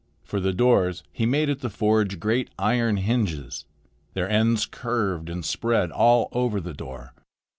[0.23, 3.65] For the doors he made at the forge great iron hinges.
[4.15, 7.13] Their ends curved and spread all over the door.